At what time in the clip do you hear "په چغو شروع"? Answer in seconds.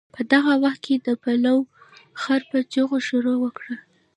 2.51-3.37